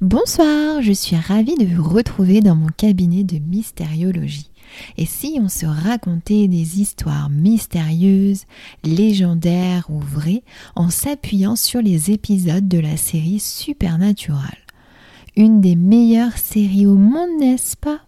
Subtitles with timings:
[0.00, 4.50] Bonsoir, je suis ravie de vous retrouver dans mon cabinet de mystériologie.
[4.96, 8.44] Et si on se racontait des histoires mystérieuses,
[8.82, 10.42] légendaires ou vraies
[10.74, 14.56] en s'appuyant sur les épisodes de la série Supernatural
[15.36, 18.00] Une des meilleures séries au monde, n'est-ce pas?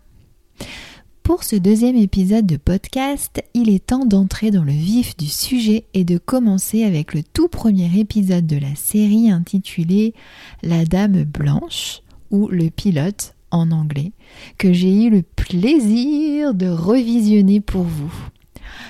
[1.23, 5.85] Pour ce deuxième épisode de podcast, il est temps d'entrer dans le vif du sujet
[5.95, 10.15] et de commencer avec le tout premier épisode de la série intitulé
[10.63, 12.01] La Dame Blanche
[12.33, 14.13] ou Le Pilote en anglais,
[14.59, 18.13] que j'ai eu le plaisir de revisionner pour vous.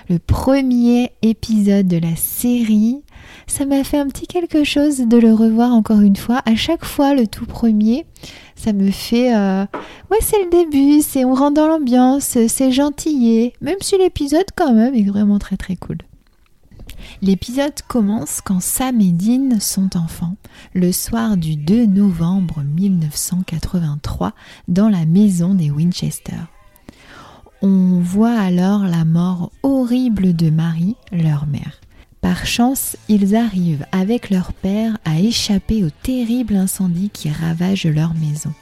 [0.08, 3.02] Le premier épisode de la série,
[3.46, 6.42] ça m'a fait un petit quelque chose de le revoir encore une fois.
[6.44, 8.06] À chaque fois, le tout premier,
[8.56, 9.64] ça me fait euh,
[10.10, 14.72] ouais c'est le début c'est on rentre dans l'ambiance c'est gentillé même si l'épisode quand
[14.72, 15.98] même est vraiment très très cool
[17.20, 20.36] L'épisode commence quand Sam et Dean sont enfants,
[20.72, 24.32] le soir du 2 novembre 1983,
[24.68, 26.32] dans la maison des Winchester.
[27.64, 31.80] On voit alors la mort horrible de Marie, leur mère.
[32.20, 38.14] Par chance, ils arrivent avec leur père à échapper au terrible incendie qui ravage leur
[38.14, 38.52] maison.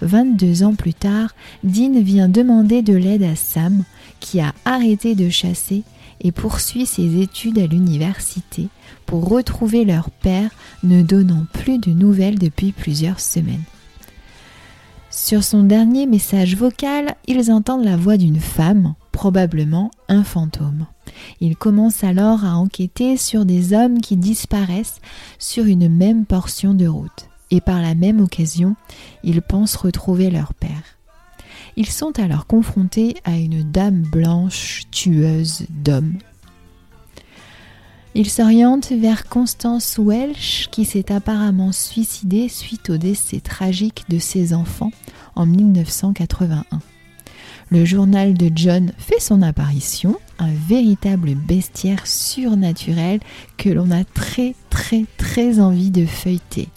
[0.00, 3.84] 22 ans plus tard, Dean vient demander de l'aide à Sam,
[4.20, 5.82] qui a arrêté de chasser
[6.22, 8.68] et poursuit ses études à l'université
[9.04, 10.50] pour retrouver leur père,
[10.82, 13.64] ne donnant plus de nouvelles depuis plusieurs semaines.
[15.16, 20.88] Sur son dernier message vocal, ils entendent la voix d'une femme, probablement un fantôme.
[21.40, 25.00] Il commence alors à enquêter sur des hommes qui disparaissent
[25.38, 27.28] sur une même portion de route.
[27.52, 28.74] Et par la même occasion,
[29.22, 30.98] ils pensent retrouver leur père.
[31.76, 36.18] Ils sont alors confrontés à une dame blanche tueuse d'hommes.
[38.16, 44.54] Ils s'orientent vers Constance Welsh qui s'est apparemment suicidée suite au décès tragique de ses
[44.54, 44.92] enfants
[45.34, 46.64] en 1981.
[47.70, 53.18] Le journal de John fait son apparition, un véritable bestiaire surnaturel
[53.56, 56.68] que l'on a très très très envie de feuilleter.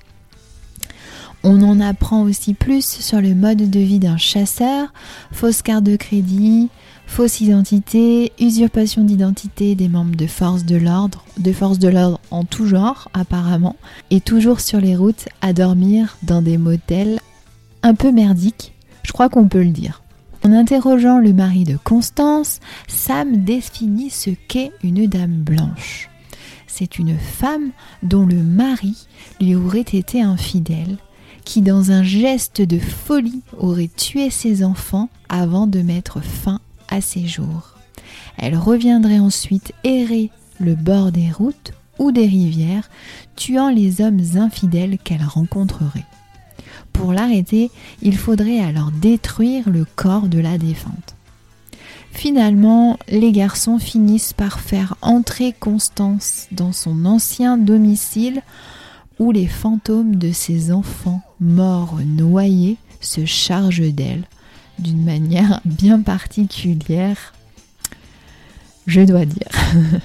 [1.43, 4.91] On en apprend aussi plus sur le mode de vie d'un chasseur,
[5.31, 6.69] fausse carte de crédit,
[7.07, 12.43] fausse identité, usurpation d'identité des membres de force de l'ordre, de force de l'ordre en
[12.43, 13.75] tout genre apparemment,
[14.11, 17.19] et toujours sur les routes à dormir dans des motels
[17.81, 18.73] un peu merdiques,
[19.03, 20.03] je crois qu'on peut le dire.
[20.45, 26.09] En interrogeant le mari de Constance, Sam définit ce qu'est une dame blanche.
[26.67, 27.71] C'est une femme
[28.03, 29.07] dont le mari
[29.41, 30.97] lui aurait été infidèle,
[31.43, 36.59] qui dans un geste de folie aurait tué ses enfants avant de mettre fin
[36.89, 37.75] à ses jours.
[38.37, 42.89] Elle reviendrait ensuite errer le bord des routes ou des rivières,
[43.35, 46.05] tuant les hommes infidèles qu'elle rencontrerait.
[46.93, 47.71] Pour l'arrêter,
[48.01, 51.15] il faudrait alors détruire le corps de la défunte.
[52.11, 58.41] Finalement, les garçons finissent par faire entrer Constance dans son ancien domicile
[59.19, 64.23] où les fantômes de ses enfants morts noyés se chargent d'elle
[64.79, 67.33] d'une manière bien particulière,
[68.85, 69.49] je dois dire.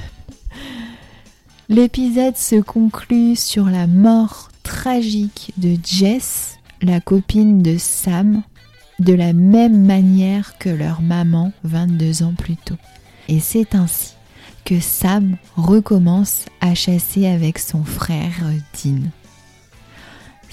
[1.68, 8.42] L'épisode se conclut sur la mort tragique de Jess la copine de Sam
[8.98, 12.76] de la même manière que leur maman 22 ans plus tôt.
[13.28, 14.14] Et c'est ainsi
[14.64, 18.44] que Sam recommence à chasser avec son frère
[18.74, 19.00] Dean.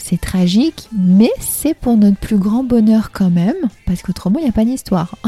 [0.01, 3.55] C'est tragique, mais c'est pour notre plus grand bonheur quand même,
[3.85, 5.15] parce qu'autrement il n'y a pas d'histoire.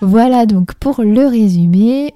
[0.00, 2.14] voilà donc pour le résumé.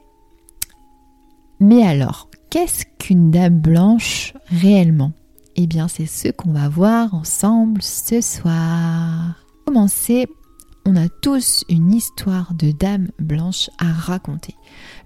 [1.60, 5.12] Mais alors, qu'est-ce qu'une dame blanche réellement?
[5.56, 9.36] Eh bien, c'est ce qu'on va voir ensemble ce soir.
[9.66, 10.26] Commencer,
[10.84, 14.56] on a tous une histoire de dame blanche à raconter.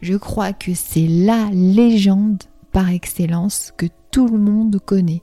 [0.00, 2.42] Je crois que c'est la légende
[2.72, 5.22] par excellence que tout le monde connaît.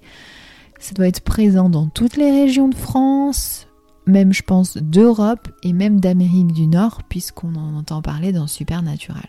[0.79, 3.67] Ça doit être présent dans toutes les régions de France,
[4.05, 9.27] même je pense d'Europe et même d'Amérique du Nord, puisqu'on en entend parler dans Supernatural.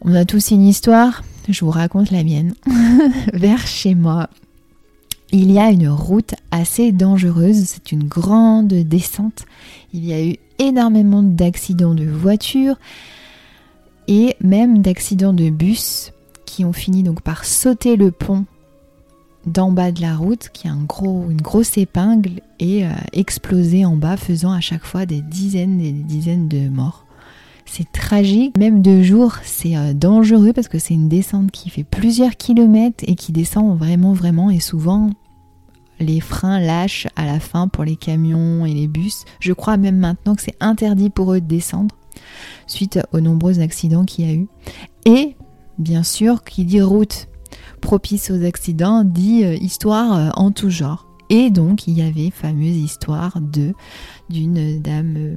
[0.00, 2.54] On a tous une histoire, je vous raconte la mienne.
[3.32, 4.28] Vers chez moi,
[5.30, 9.46] il y a une route assez dangereuse, c'est une grande descente.
[9.94, 12.76] Il y a eu énormément d'accidents de voitures
[14.08, 16.12] et même d'accidents de bus
[16.52, 18.44] qui ont fini donc par sauter le pont
[19.46, 24.18] d'en bas de la route, qui a une grosse épingle, et euh, exploser en bas,
[24.18, 27.06] faisant à chaque fois des dizaines et des dizaines de morts.
[27.64, 28.56] c'est tragique.
[28.58, 33.02] Même de jour, c'est euh, dangereux parce que c'est une descente qui fait plusieurs kilomètres
[33.06, 34.50] et qui descend vraiment, vraiment.
[34.50, 35.08] Et souvent,
[36.00, 39.24] les freins lâchent à la fin pour les camions et les bus.
[39.40, 41.96] Je crois même maintenant que c'est interdit pour eux de descendre
[42.66, 44.48] suite aux nombreux accidents qu'il y a eu.
[45.06, 45.34] Et
[45.78, 47.28] bien sûr, qui dit route
[47.82, 51.06] propice aux accidents dit euh, histoire euh, en tout genre.
[51.28, 53.74] Et donc, il y avait fameuse histoire de
[54.30, 55.36] d'une dame euh,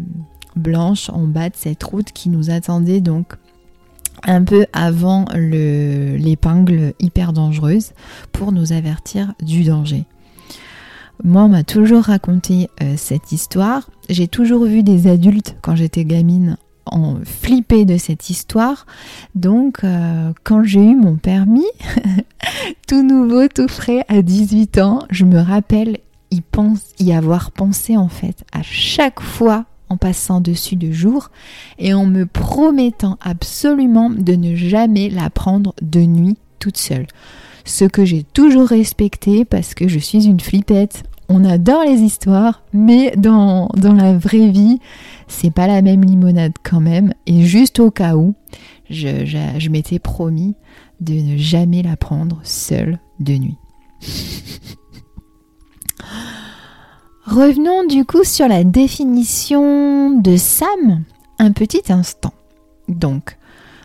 [0.56, 3.34] blanche en bas de cette route qui nous attendait donc
[4.24, 7.92] un peu avant l'épingle hyper dangereuse
[8.32, 10.06] pour nous avertir du danger.
[11.24, 13.90] Moi, on m'a toujours raconté cette histoire.
[14.10, 18.86] J'ai toujours vu des adultes, quand j'étais gamine, en flipper de cette histoire.
[19.34, 21.66] Donc, euh, quand j'ai eu mon permis,
[22.88, 25.98] tout nouveau, tout frais, à 18 ans, je me rappelle
[26.32, 31.30] y, pense, y avoir pensé en fait à chaque fois en passant dessus de jour
[31.78, 37.06] et en me promettant absolument de ne jamais la prendre de nuit toute seule.
[37.66, 42.62] Ce que j'ai toujours respecté parce que je suis une flippette on adore les histoires,
[42.74, 44.80] mais dans, dans la vraie vie,
[45.28, 47.14] c'est pas la même limonade quand même.
[47.26, 48.36] Et juste au cas où,
[48.90, 50.56] je, m'étais promis
[51.00, 53.58] de ne jamais la prendre seule de nuit.
[57.26, 61.04] Revenons du coup sur la définition de Sam
[61.40, 62.34] un petit instant.
[62.88, 63.38] Donc,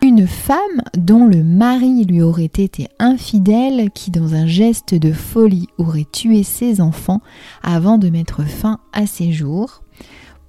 [0.03, 5.67] une femme dont le mari lui aurait été infidèle, qui dans un geste de folie
[5.77, 7.21] aurait tué ses enfants
[7.61, 9.83] avant de mettre fin à ses jours,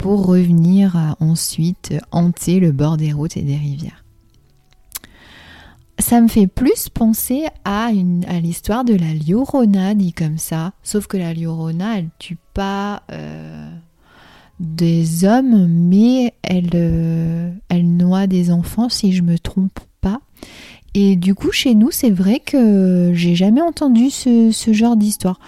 [0.02, 4.04] pour revenir ensuite hanter le bord des routes et des rivières.
[5.98, 11.06] Ça me fait plus penser à, à l'histoire de la Liorona, dit comme ça, sauf
[11.06, 13.02] que la Liorona, elle tue pas...
[13.10, 13.70] Euh,
[14.60, 20.20] des hommes, mais elle, euh, elle noie des enfants, si je me trompe pas.
[20.94, 25.40] Et du coup, chez nous, c'est vrai que j'ai jamais entendu ce, genre d'histoire.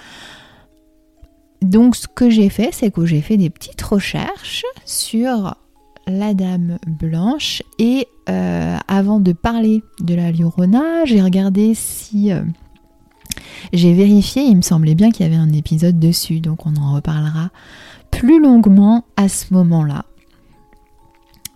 [1.65, 5.57] Donc, ce que j'ai fait, c'est que j'ai fait des petites recherches sur
[6.07, 12.43] la Dame Blanche et euh, avant de parler de la Llorona, j'ai regardé si euh,
[13.73, 14.43] j'ai vérifié.
[14.43, 17.49] Il me semblait bien qu'il y avait un épisode dessus, donc on en reparlera
[18.11, 20.05] plus longuement à ce moment-là,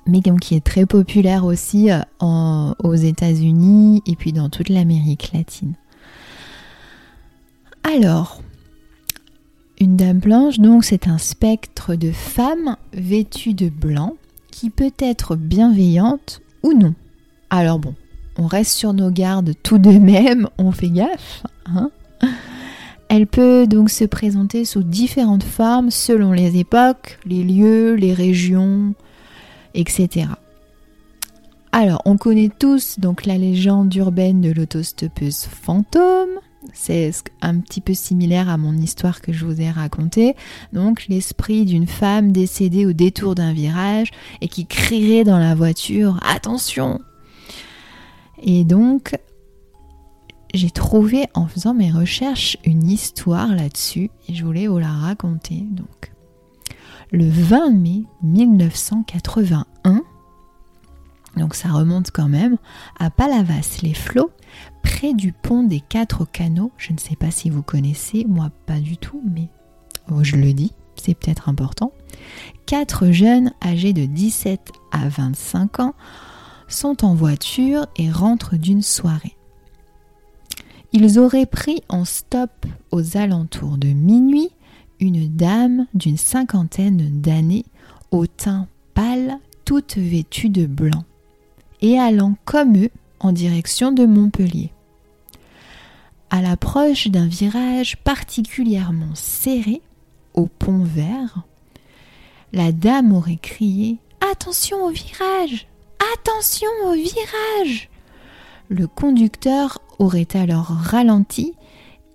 [0.07, 5.75] mais qui est très populaire aussi euh, aux États-Unis et puis dans toute l'Amérique latine.
[7.85, 8.41] Alors,
[9.81, 14.15] une dame blanche, donc, c'est un spectre de femme vêtue de blanc
[14.51, 16.95] qui peut être bienveillante ou non.
[17.51, 17.95] Alors bon,
[18.37, 21.43] on reste sur nos gardes tout de même, on fait gaffe.
[21.67, 21.91] Hein
[23.09, 28.95] elle peut donc se présenter sous différentes formes selon les époques, les lieux, les régions,
[29.75, 30.27] etc.
[31.73, 36.39] Alors, on connaît tous donc la légende urbaine de l'autostoppeuse fantôme.
[36.73, 40.37] C'est un petit peu similaire à mon histoire que je vous ai racontée.
[40.73, 44.11] Donc, l'esprit d'une femme décédée au détour d'un virage
[44.41, 47.01] et qui crierait dans la voiture Attention
[48.43, 49.17] Et donc,
[50.55, 55.65] j'ai trouvé en faisant mes recherches une histoire là-dessus et je voulais vous la raconter.
[55.71, 56.13] Donc,
[57.11, 59.65] le 20 mai 1981,
[61.39, 62.57] donc ça remonte quand même,
[62.99, 64.31] à Palavas-les-Flots,
[64.83, 66.73] près du pont des Quatre Canaux.
[66.77, 69.49] Je ne sais pas si vous connaissez, moi pas du tout, mais
[70.11, 71.93] oh, je le dis, c'est peut-être important.
[72.67, 75.95] Quatre jeunes âgés de 17 à 25 ans
[76.69, 79.37] sont en voiture et rentrent d'une soirée.
[80.93, 82.51] Ils auraient pris en stop
[82.91, 84.51] aux alentours de minuit
[85.01, 87.67] une dame d'une cinquantaine d'années,
[88.11, 91.05] au teint pâle, toute vêtue de blanc,
[91.81, 94.71] et allant comme eux en direction de Montpellier.
[96.31, 99.81] À l'approche d'un virage particulièrement serré,
[100.35, 101.43] au pont vert,
[102.53, 103.99] la dame aurait crié
[104.33, 105.67] Attention au virage
[106.15, 107.89] Attention au virage
[108.69, 111.55] Le conducteur aurait alors ralenti,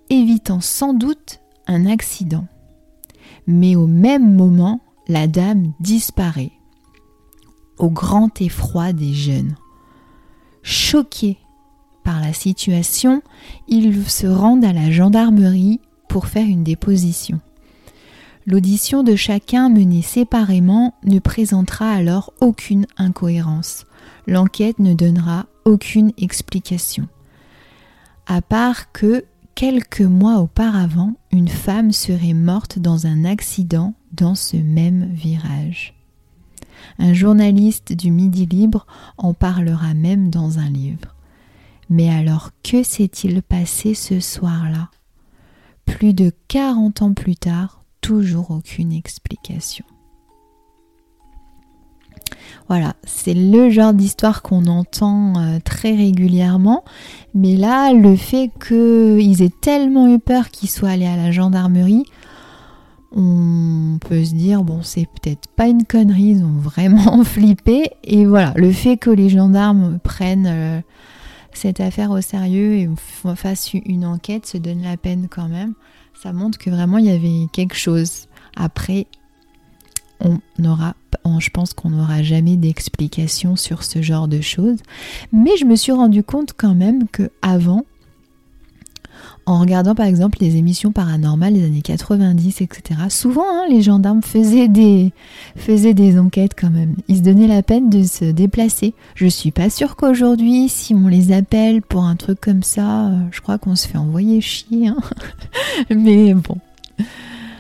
[0.10, 2.46] évitant sans doute un accident.
[3.48, 6.52] Mais au même moment, la dame disparaît,
[7.78, 9.56] au grand effroi des jeunes.
[10.62, 11.38] Choqués
[12.04, 13.22] par la situation,
[13.68, 17.40] ils se rendent à la gendarmerie pour faire une déposition.
[18.46, 23.86] L'audition de chacun menée séparément ne présentera alors aucune incohérence.
[24.28, 27.08] L'enquête ne donnera aucune explication
[28.28, 29.26] à part que
[29.56, 35.93] quelques mois auparavant, une femme serait morte dans un accident dans ce même virage.
[37.00, 38.86] Un journaliste du Midi Libre
[39.18, 41.16] en parlera même dans un livre.
[41.90, 44.90] Mais alors que s'est-il passé ce soir-là?
[45.86, 49.86] Plus de 40 ans plus tard, toujours aucune explication.
[52.70, 56.84] Voilà, c'est le genre d'histoire qu'on entend euh, très régulièrement.
[57.34, 62.06] Mais là, le fait qu'ils aient tellement eu peur qu'ils soient allés à la gendarmerie,
[63.16, 67.92] on peut se dire, bon, c'est peut-être pas une connerie, ils ont vraiment flippé.
[68.04, 70.82] Et voilà, le fait que les gendarmes prennent euh,
[71.54, 72.90] cette affaire au sérieux et
[73.36, 75.74] fassent une enquête se donne la peine quand même.
[76.22, 78.28] Ça montre que vraiment il y avait quelque chose.
[78.56, 79.08] Après,
[80.20, 80.96] on aura,
[81.40, 84.80] je pense qu'on n'aura jamais d'explication sur ce genre de choses.
[85.32, 87.86] Mais je me suis rendu compte quand même que avant,
[89.46, 93.02] en regardant par exemple les émissions paranormales des années 90, etc.
[93.10, 95.12] Souvent, hein, les gendarmes faisaient des,
[96.20, 96.96] enquêtes quand même.
[97.08, 98.94] Ils se donnaient la peine de se déplacer.
[99.16, 103.20] Je suis pas sûre qu'aujourd'hui, si on les appelle pour un truc comme ça, euh,
[103.32, 104.88] je crois qu'on se fait envoyer chier.
[104.88, 104.98] Hein.
[105.90, 106.58] Mais bon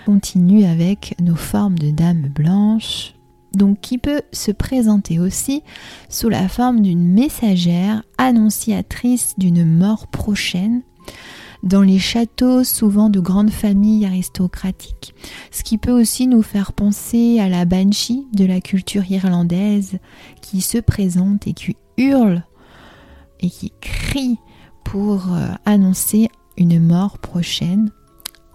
[0.06, 3.14] continue avec nos formes de dames blanches,
[3.54, 5.64] donc qui peut se présenter aussi
[6.10, 10.82] sous la forme d'une messagère annonciatrice d'une mort prochaine
[11.64, 15.16] dans les châteaux souvent de grandes familles aristocratiques,
[15.52, 19.98] ce qui peut aussi nous faire penser à la banshee de la culture irlandaise
[20.42, 22.44] qui se présente et qui hurle
[23.40, 24.38] et qui crie
[24.84, 27.90] pour euh, annoncer une mort prochaine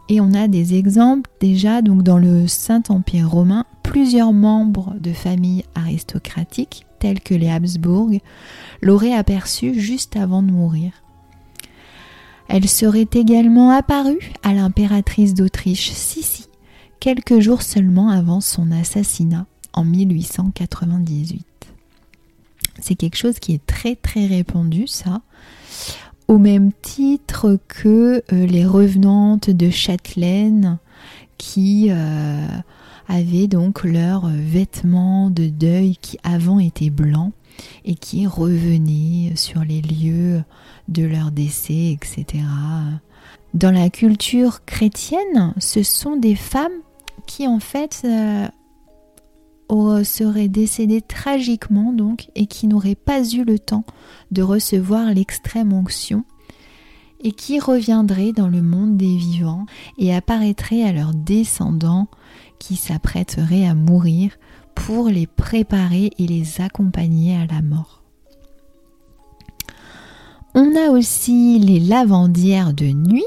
[0.09, 5.65] et on a des exemples déjà donc dans le Saint-Empire romain, plusieurs membres de familles
[5.75, 8.11] aristocratiques tels que les Habsbourg
[8.83, 10.93] l'auraient aperçu juste avant de mourir.
[12.49, 16.47] Elle serait également apparue à l'impératrice d'Autriche Sissi
[16.99, 21.45] quelques jours seulement avant son assassinat en 1898.
[22.81, 25.21] C'est quelque chose qui est très très répandu ça
[26.27, 30.79] au même titre que euh, les revenantes de Châtelaine
[31.39, 32.47] qui euh,
[33.09, 37.33] avaient donc leurs vêtements de deuil qui avant étaient blancs
[37.85, 40.43] et qui revenaient sur les lieux
[40.89, 42.45] de leur décès, etc.
[43.55, 46.83] Dans la culture chrétienne, ce sont des femmes
[47.27, 48.49] qui en fait euh,
[50.05, 53.85] serait décédé tragiquement donc et qui n'aurait pas eu le temps
[54.31, 56.25] de recevoir l'extrême onction
[57.21, 59.67] et qui reviendrait dans le monde des vivants
[59.99, 62.09] et apparaîtrait à leurs descendants
[62.59, 64.33] qui s'apprêteraient à mourir
[64.75, 68.03] pour les préparer et les accompagner à la mort.
[70.55, 73.27] On a aussi les lavandières de nuit.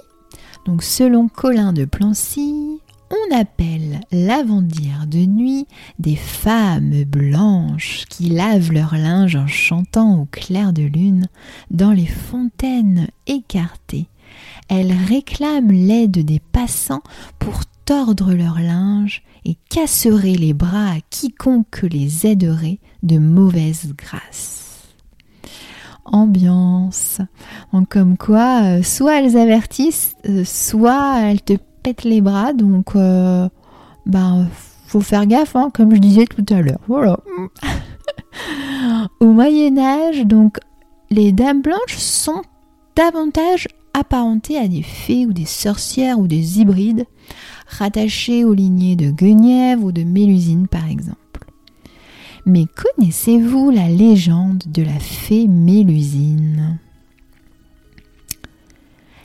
[0.66, 2.81] Donc selon Colin de Plancy,
[3.12, 5.68] on appelle lavandières de nuit
[6.00, 11.28] des femmes blanches qui lavent leur linge en chantant au clair de lune
[11.70, 14.08] dans les fontaines écartées.
[14.70, 17.04] Elles réclament l'aide des passants
[17.40, 24.62] pour tordre leur linge et casseraient les bras à quiconque les aiderait de mauvaise grâce
[26.06, 27.20] ambiance.
[27.90, 31.54] comme quoi, euh, soit elles avertissent, euh, soit elles te
[31.84, 33.48] pète les bras, donc euh,
[34.06, 34.48] ben
[34.88, 36.82] faut faire gaffe, hein, comme je disais tout à l'heure.
[36.88, 37.20] Voilà.
[39.20, 40.58] Au Moyen Âge, donc
[41.10, 42.42] les dames blanches sont
[42.96, 47.06] davantage apparentées à des fées ou des sorcières ou des hybrides,
[47.68, 51.46] rattachées aux lignées de Guenièvre ou de Mélusine par exemple.
[52.46, 56.80] Mais connaissez-vous la légende de la fée Mélusine?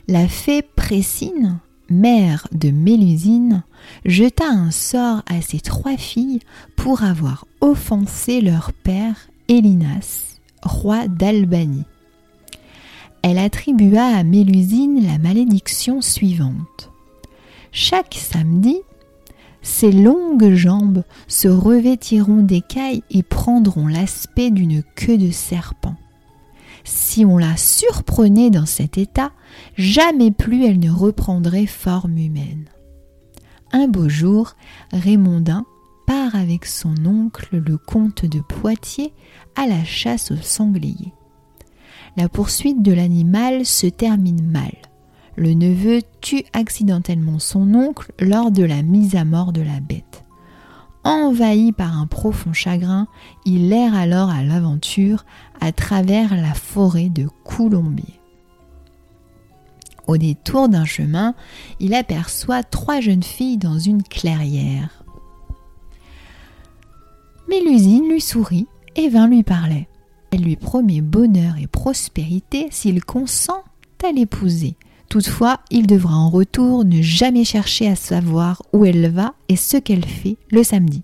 [0.07, 3.63] La fée Précine mère de Mélusine,
[4.05, 6.39] jeta un sort à ses trois filles
[6.75, 9.15] pour avoir offensé leur père
[9.47, 11.85] Élinas, roi d'Albanie.
[13.21, 16.91] Elle attribua à Mélusine la malédiction suivante.
[17.71, 18.77] Chaque samedi,
[19.61, 25.95] ses longues jambes se revêtiront d'écailles et prendront l'aspect d'une queue de serpent.
[26.87, 29.33] Si on la surprenait dans cet état,
[29.77, 32.69] jamais plus elle ne reprendrait forme humaine.
[33.73, 34.55] Un beau jour,
[34.93, 35.65] Raymondin
[36.05, 39.13] part avec son oncle le comte de Poitiers
[39.57, 41.11] à la chasse au sanglier.
[42.15, 44.71] La poursuite de l'animal se termine mal.
[45.35, 50.23] Le neveu tue accidentellement son oncle lors de la mise à mort de la bête.
[51.07, 53.07] Envahi par un profond chagrin,
[53.45, 55.23] il erre alors à l'aventure
[55.61, 58.19] à travers la forêt de Coulombier.
[60.07, 61.33] Au détour d'un chemin,
[61.79, 65.05] il aperçoit trois jeunes filles dans une clairière.
[67.47, 69.87] Mélusine lui sourit et vint lui parler.
[70.31, 73.63] Elle lui promet bonheur et prospérité s'il consent
[74.05, 74.75] à l'épouser.
[75.09, 79.77] Toutefois, il devra en retour ne jamais chercher à savoir où elle va et ce
[79.77, 81.03] qu'elle fait le samedi.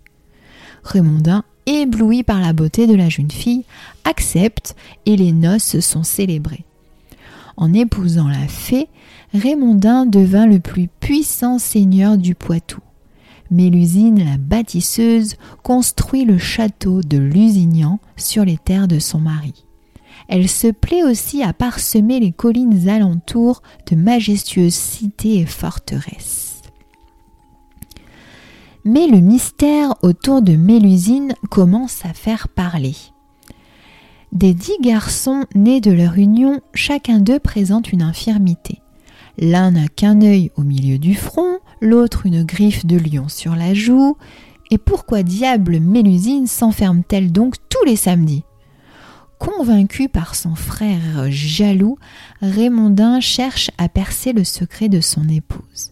[0.83, 3.63] Raymondin, ébloui par la beauté de la jeune fille,
[4.03, 6.65] accepte et les noces sont célébrées.
[7.55, 8.89] En épousant la fée,
[9.33, 12.81] Raymondin devint le plus puissant seigneur du Poitou.
[13.51, 19.65] Mélusine, la bâtisseuse, construit le château de Lusignan sur les terres de son mari.
[20.27, 26.61] Elle se plaît aussi à parsemer les collines alentours de majestueuses cités et forteresses.
[28.85, 32.95] Mais le mystère autour de Mélusine commence à faire parler.
[34.33, 38.81] Des dix garçons nés de leur union, chacun d'eux présente une infirmité.
[39.37, 43.73] L'un n'a qu'un œil au milieu du front, l'autre une griffe de lion sur la
[43.73, 44.17] joue.
[44.71, 48.43] Et pourquoi diable Mélusine s'enferme-t-elle donc tous les samedis?
[49.43, 51.97] Convaincu par son frère jaloux,
[52.41, 55.91] Raymondin cherche à percer le secret de son épouse.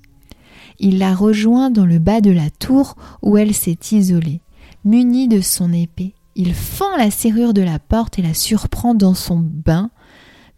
[0.79, 4.39] Il la rejoint dans le bas de la tour où elle s'est isolée.
[4.86, 9.15] Muni de son épée, il fend la serrure de la porte et la surprend dans
[9.15, 9.91] son bain,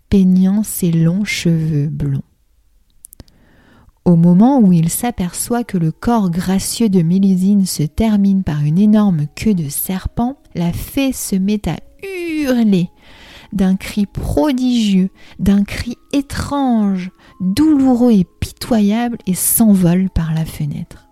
[0.09, 2.21] peignant ses longs cheveux blonds.
[4.05, 8.77] Au moment où il s'aperçoit que le corps gracieux de Mélusine se termine par une
[8.77, 11.77] énorme queue de serpent, la fée se met à
[13.53, 21.07] d'un cri prodigieux, d'un cri étrange, douloureux et pitoyable et s'envole par la fenêtre.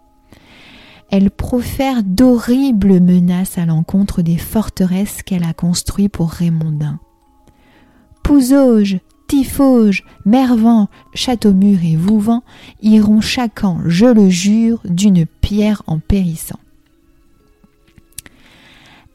[1.11, 6.99] Elle profère d'horribles menaces à l'encontre des forteresses qu'elle a construites pour Raymondin.
[8.23, 12.43] Pouzauge, Tifauge, Mervan, Châteaumur et Vouvant
[12.81, 16.59] iront chacun, je le jure, d'une pierre en périssant.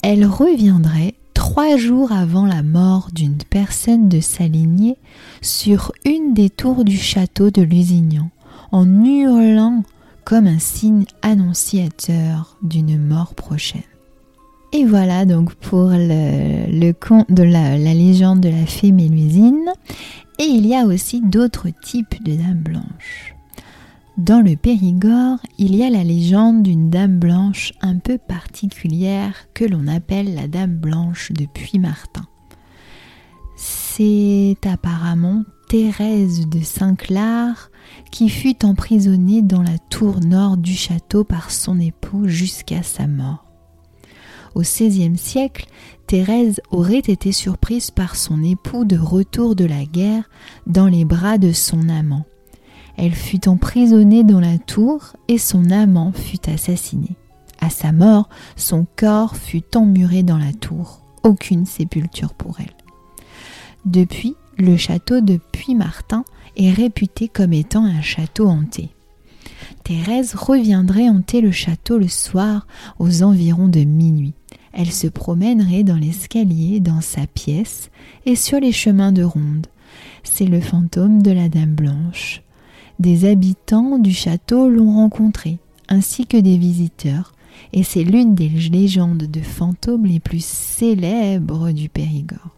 [0.03, 1.15] Elle reviendrait
[1.49, 4.97] trois jours avant la mort d'une personne de sa lignée
[5.43, 8.31] sur une des tours du château de Lusignan,
[8.73, 9.85] en hurlant
[10.25, 13.85] comme un signe annonciateur d'une mort prochaine.
[14.73, 19.71] Et voilà donc pour le, conte de la, légende de la fée Mélusine.
[20.41, 23.36] Et il y a aussi d'autres types de dames blanches.
[24.17, 29.67] Dans le Périgord, il y a la légende d'une dame blanche un peu particulière que
[29.67, 32.25] l'on appelle la dame blanche de Puy-Martin.
[33.57, 37.71] C'est apparemment Thérèse de Saint-Clar
[38.11, 43.45] qui fut emprisonnée dans la tour nord du château par son époux jusqu'à sa mort.
[44.55, 45.67] Au XVIe siècle,
[46.07, 50.31] Thérèse aurait été surprise par son époux de retour de la guerre
[50.67, 52.25] dans les bras de son amant.
[52.97, 57.17] Elle fut emprisonnée dans la tour et son amant fut assassiné.
[57.61, 61.01] À sa mort, son corps fut emmuré dans la tour.
[61.23, 62.75] Aucune sépulture pour elle.
[63.85, 66.25] Depuis, le château de Puy-Martin
[66.57, 68.91] est réputé comme étant un château hanté.
[69.85, 72.67] Thérèse reviendrait hanter le château le soir
[72.99, 74.35] aux environs de minuit.
[74.73, 77.91] Elle se promènerait dans l'escalier, dans sa pièce
[78.25, 79.67] et sur les chemins de ronde.
[80.23, 82.43] C'est le fantôme de la Dame Blanche.
[82.99, 87.33] Des habitants du château l'ont rencontré, ainsi que des visiteurs,
[87.73, 92.51] et c'est l'une des légendes de fantômes les plus célèbres du Périgord.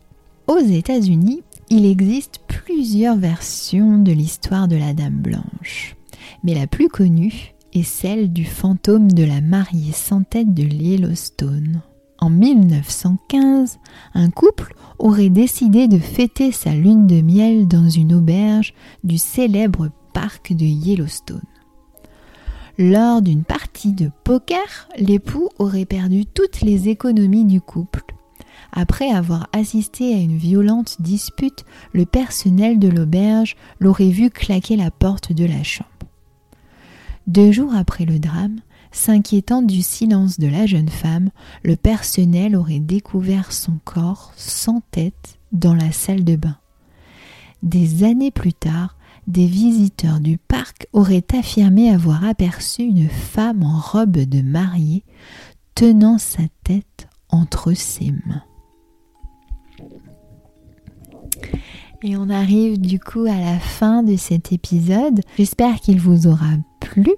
[0.46, 5.98] Aux États-Unis, il existe plusieurs versions de l'histoire de la Dame Blanche
[6.42, 11.82] mais la plus connue est celle du fantôme de la mariée sans tête de Yellowstone.
[12.20, 13.78] En 1915,
[14.14, 18.74] un couple aurait décidé de fêter sa lune de miel dans une auberge
[19.04, 19.90] du célèbre
[20.50, 21.40] de Yellowstone.
[22.78, 28.02] Lors d'une partie de poker, l'époux aurait perdu toutes les économies du couple.
[28.72, 34.90] Après avoir assisté à une violente dispute, le personnel de l'auberge l'aurait vu claquer la
[34.90, 35.88] porte de la chambre.
[37.26, 38.60] Deux jours après le drame,
[38.92, 41.30] s'inquiétant du silence de la jeune femme,
[41.62, 46.56] le personnel aurait découvert son corps sans tête dans la salle de bain.
[47.62, 48.97] Des années plus tard,
[49.28, 55.04] des visiteurs du parc auraient affirmé avoir aperçu une femme en robe de mariée
[55.74, 58.42] tenant sa tête entre ses mains.
[62.02, 65.20] Et on arrive du coup à la fin de cet épisode.
[65.36, 67.12] J'espère qu'il vous aura plu,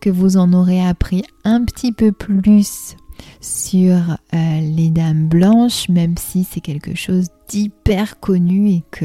[0.00, 2.96] que vous en aurez appris un petit peu plus
[3.40, 3.94] sur
[4.34, 9.04] euh, les dames blanches, même si c'est quelque chose d'hyper connu et que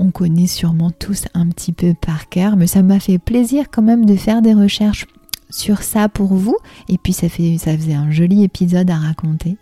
[0.00, 2.56] on connaît sûrement tous un petit peu par cœur.
[2.56, 5.06] Mais ça m'a fait plaisir quand même de faire des recherches
[5.50, 6.56] sur ça pour vous.
[6.88, 9.58] Et puis ça, fait, ça faisait un joli épisode à raconter.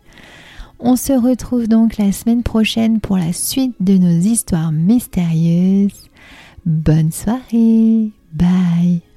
[0.78, 6.08] On se retrouve donc la semaine prochaine pour la suite de nos histoires mystérieuses.
[6.64, 8.12] Bonne soirée.
[8.32, 9.07] Bye.